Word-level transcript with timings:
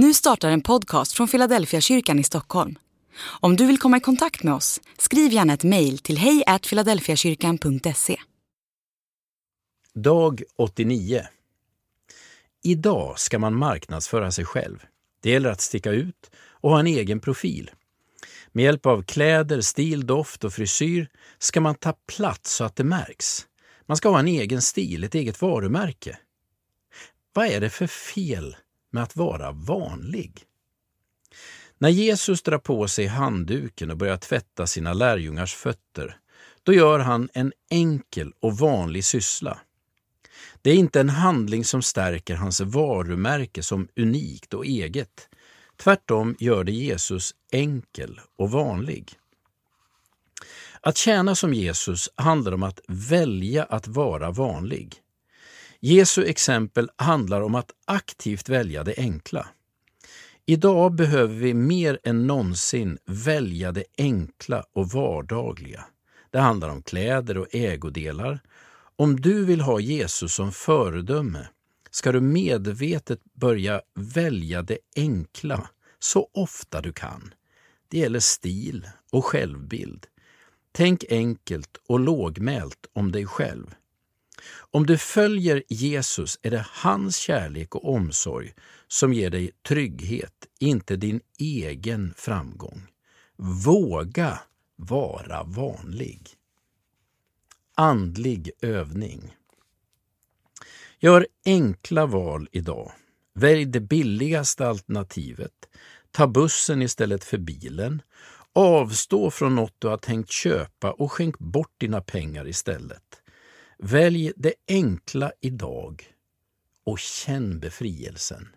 Nu 0.00 0.14
startar 0.14 0.50
en 0.50 0.60
podcast 0.60 1.12
från 1.12 1.28
Philadelphia 1.28 1.80
kyrkan 1.80 2.18
i 2.18 2.24
Stockholm. 2.24 2.78
Om 3.40 3.56
du 3.56 3.66
vill 3.66 3.78
komma 3.78 3.96
i 3.96 4.00
kontakt 4.00 4.42
med 4.42 4.54
oss, 4.54 4.80
skriv 4.98 5.32
gärna 5.32 5.54
ett 5.54 5.64
mejl 5.64 5.98
till 5.98 6.18
hejfiladelfiakyrkan.se. 6.18 8.20
Dag 9.94 10.42
89. 10.56 11.22
Idag 12.64 13.18
ska 13.18 13.38
man 13.38 13.54
marknadsföra 13.54 14.30
sig 14.30 14.44
själv. 14.44 14.84
Det 15.22 15.30
gäller 15.30 15.50
att 15.50 15.60
sticka 15.60 15.90
ut 15.90 16.30
och 16.36 16.70
ha 16.70 16.80
en 16.80 16.86
egen 16.86 17.20
profil. 17.20 17.70
Med 18.52 18.64
hjälp 18.64 18.86
av 18.86 19.02
kläder, 19.02 19.60
stil, 19.60 20.06
doft 20.06 20.44
och 20.44 20.52
frisyr 20.52 21.08
ska 21.38 21.60
man 21.60 21.74
ta 21.74 21.94
plats 22.16 22.54
så 22.54 22.64
att 22.64 22.76
det 22.76 22.84
märks. 22.84 23.46
Man 23.86 23.96
ska 23.96 24.08
ha 24.08 24.18
en 24.18 24.28
egen 24.28 24.62
stil, 24.62 25.04
ett 25.04 25.14
eget 25.14 25.42
varumärke. 25.42 26.18
Vad 27.32 27.46
är 27.46 27.60
det 27.60 27.70
för 27.70 27.86
fel 27.86 28.56
med 28.90 29.02
att 29.02 29.16
vara 29.16 29.52
vanlig? 29.52 30.44
När 31.78 31.88
Jesus 31.88 32.42
drar 32.42 32.58
på 32.58 32.88
sig 32.88 33.06
handduken 33.06 33.90
och 33.90 33.96
börjar 33.96 34.16
tvätta 34.16 34.66
sina 34.66 34.92
lärjungars 34.92 35.54
fötter, 35.54 36.16
då 36.62 36.72
gör 36.72 36.98
han 36.98 37.28
en 37.32 37.52
enkel 37.70 38.32
och 38.40 38.58
vanlig 38.58 39.04
syssla. 39.04 39.58
Det 40.62 40.70
är 40.70 40.74
inte 40.74 41.00
en 41.00 41.08
handling 41.08 41.64
som 41.64 41.82
stärker 41.82 42.34
hans 42.34 42.60
varumärke 42.60 43.62
som 43.62 43.88
unikt 43.96 44.54
och 44.54 44.66
eget. 44.66 45.28
Tvärtom 45.76 46.36
gör 46.38 46.64
det 46.64 46.72
Jesus 46.72 47.34
enkel 47.52 48.20
och 48.36 48.50
vanlig. 48.50 49.12
Att 50.80 50.96
tjäna 50.96 51.34
som 51.34 51.54
Jesus 51.54 52.08
handlar 52.14 52.52
om 52.52 52.62
att 52.62 52.80
välja 52.88 53.64
att 53.64 53.86
vara 53.86 54.30
vanlig. 54.30 54.94
Jesu 55.80 56.24
exempel 56.24 56.90
handlar 56.96 57.40
om 57.40 57.54
att 57.54 57.70
aktivt 57.84 58.48
välja 58.48 58.84
det 58.84 58.94
enkla. 58.98 59.48
Idag 60.46 60.94
behöver 60.94 61.34
vi 61.34 61.54
mer 61.54 61.98
än 62.04 62.26
någonsin 62.26 62.98
välja 63.06 63.72
det 63.72 63.84
enkla 63.98 64.64
och 64.72 64.88
vardagliga. 64.88 65.84
Det 66.30 66.38
handlar 66.38 66.68
om 66.68 66.82
kläder 66.82 67.38
och 67.38 67.46
ägodelar. 67.50 68.40
Om 68.96 69.20
du 69.20 69.44
vill 69.44 69.60
ha 69.60 69.80
Jesus 69.80 70.34
som 70.34 70.52
föredöme 70.52 71.48
ska 71.90 72.12
du 72.12 72.20
medvetet 72.20 73.20
börja 73.34 73.80
välja 73.94 74.62
det 74.62 74.78
enkla 74.96 75.68
så 75.98 76.28
ofta 76.32 76.80
du 76.80 76.92
kan. 76.92 77.34
Det 77.88 77.98
gäller 77.98 78.20
stil 78.20 78.88
och 79.12 79.24
självbild. 79.24 80.06
Tänk 80.72 81.04
enkelt 81.10 81.80
och 81.86 82.00
lågmält 82.00 82.86
om 82.92 83.12
dig 83.12 83.26
själv. 83.26 83.74
Om 84.50 84.86
du 84.86 84.98
följer 84.98 85.62
Jesus 85.68 86.38
är 86.42 86.50
det 86.50 86.66
hans 86.68 87.16
kärlek 87.16 87.74
och 87.74 87.94
omsorg 87.94 88.54
som 88.88 89.12
ger 89.12 89.30
dig 89.30 89.50
trygghet, 89.68 90.46
inte 90.58 90.96
din 90.96 91.20
egen 91.38 92.14
framgång. 92.16 92.86
Våga 93.36 94.40
vara 94.76 95.42
vanlig. 95.44 96.28
Andlig 97.74 98.50
övning. 98.60 99.36
Gör 101.00 101.26
enkla 101.44 102.06
val 102.06 102.48
idag. 102.52 102.92
Välj 103.34 103.64
det 103.64 103.80
billigaste 103.80 104.68
alternativet. 104.68 105.52
Ta 106.10 106.26
bussen 106.26 106.82
istället 106.82 107.24
för 107.24 107.38
bilen. 107.38 108.02
Avstå 108.52 109.30
från 109.30 109.54
något 109.54 109.74
du 109.78 109.88
har 109.88 109.96
tänkt 109.96 110.30
köpa 110.30 110.92
och 110.92 111.12
skänk 111.12 111.38
bort 111.38 111.74
dina 111.78 112.00
pengar 112.00 112.48
istället. 112.48 113.22
Välj 113.82 114.32
det 114.36 114.54
enkla 114.68 115.32
idag 115.40 116.14
och 116.84 116.98
känn 116.98 117.60
befrielsen. 117.60 118.48